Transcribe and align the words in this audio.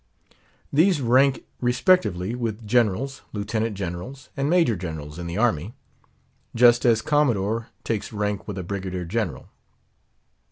These 0.73 0.99
rank 0.99 1.43
respectively 1.59 2.33
with 2.33 2.65
Generals, 2.65 3.21
Lieutenant 3.33 3.77
Generals, 3.77 4.29
and 4.35 4.49
Major 4.49 4.75
Generals 4.75 5.19
in 5.19 5.27
the 5.27 5.37
army; 5.37 5.75
just 6.55 6.85
as 6.85 7.03
Commodore 7.03 7.67
takes 7.83 8.11
rank 8.11 8.47
with 8.47 8.57
a 8.57 8.63
Brigadier 8.63 9.05
General. 9.05 9.47